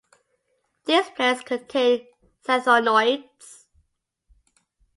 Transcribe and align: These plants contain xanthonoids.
These 0.85 1.11
plants 1.11 1.43
contain 1.43 2.07
xanthonoids. 2.43 3.65